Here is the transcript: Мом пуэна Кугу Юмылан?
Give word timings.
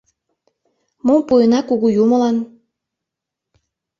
Мом 1.05 1.21
пуэна 1.27 1.59
Кугу 1.67 1.87
Юмылан? 2.03 2.37